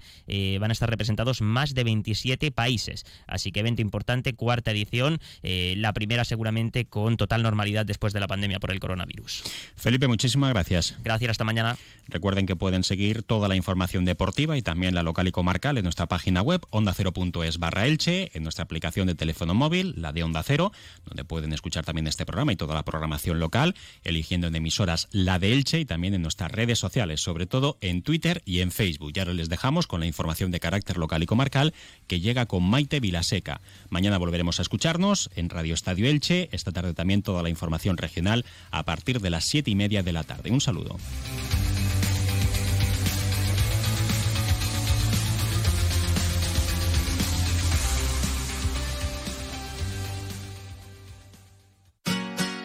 van 0.60 0.72
a 0.72 0.74
estar 0.74 0.90
representados 0.90 1.42
más 1.42 1.74
de 1.74 1.84
27 1.84 2.52
países. 2.52 3.06
Así 3.28 3.52
que 3.52 3.62
evento 3.62 3.82
importante, 3.82 4.34
cuarta 4.34 4.72
edición, 4.72 5.20
eh, 5.44 5.76
la 5.78 5.94
primera 5.94 6.26
seguramente 6.26 6.86
con 6.86 7.18
total 7.18 7.44
normalidad 7.44 7.86
después 7.86 8.14
de 8.14 8.20
la 8.20 8.28
pandemia 8.28 8.60
por 8.60 8.72
el 8.72 8.80
coronavirus. 8.80 9.44
Felipe, 9.76 10.08
muchísimas 10.08 10.52
gracias. 10.52 10.96
Gracias, 11.04 11.32
hasta 11.32 11.44
mañana. 11.44 11.78
Recuerden 12.08 12.46
que 12.46 12.56
pueden 12.56 12.84
seguir 12.84 13.24
toda 13.24 13.48
la 13.48 13.56
información 13.56 14.06
deportiva 14.06 14.58
y 14.58 14.62
también 14.62 14.96
la 14.96 15.04
local 15.04 15.28
y 15.28 15.32
comarcal 15.32 15.78
en 15.78 15.84
nuestra 15.84 16.08
página 16.08 16.42
web 16.42 16.62
onda0.es 16.72 17.58
barra 17.58 17.88
Elche, 17.88 18.32
en 18.34 18.44
nuestra 18.44 18.64
aplicación 18.64 19.08
de 19.08 19.16
teléfono 19.16 19.54
móvil, 19.54 19.94
la 19.98 20.12
de 20.12 20.24
Onda 20.24 20.44
Cero, 20.44 20.72
donde 21.06 21.24
pueden 21.24 21.54
escuchar 21.54 21.86
también 21.86 22.08
este 22.08 22.26
programa 22.26 22.52
y 22.52 22.56
toda 22.56 22.76
la 22.76 22.84
programación 22.84 23.40
local, 23.40 23.76
eligiendo 24.04 24.48
en 24.48 24.56
emisoras 24.56 25.08
la 25.12 25.40
de 25.40 25.54
Elche 25.54 25.80
y 25.80 25.86
también 25.86 26.14
en 26.14 26.22
nuestras 26.22 26.52
redes 26.52 26.80
sociales, 26.80 27.22
sobre 27.22 27.46
todo 27.46 27.78
en 27.82 28.02
Twitter 28.02 28.42
y 28.46 28.60
en 28.60 28.72
Facebook. 28.72 29.14
Ya 29.14 29.26
les 29.26 29.50
dejamos 29.50 29.88
con 29.88 30.00
la 30.00 30.06
de 30.52 30.60
carácter 30.60 30.98
local 30.98 31.24
y 31.24 31.26
comarcal 31.26 31.74
que 32.08 32.20
llega 32.20 32.46
con 32.46 32.64
Maite 32.64 33.00
Vilaseca. 33.00 33.62
Mañana 33.90 34.18
volveremos 34.18 34.60
a 34.60 34.62
escucharnos 34.62 35.30
en 35.36 35.50
Radio 35.50 35.74
Estadio 35.74 36.08
Elche. 36.08 36.50
Esta 36.52 36.72
tarde 36.72 36.94
también 36.94 37.22
toda 37.22 37.44
la 37.44 37.50
información 37.50 37.98
regional 37.98 38.46
a 38.72 38.84
partir 38.84 39.22
de 39.22 39.30
las 39.30 39.46
siete 39.46 39.72
y 39.72 39.76
media 39.76 40.04
de 40.04 40.14
la 40.14 40.24
tarde. 40.24 40.52
Un 40.52 40.62
saludo. 40.62 40.98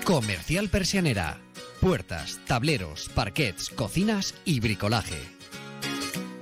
Comercial 0.05 0.69
Persianera. 0.69 1.39
Puertas, 1.81 2.41
tableros, 2.47 3.09
parquets, 3.15 3.71
cocinas 3.71 4.35
y 4.45 4.61
bricolaje 4.61 5.40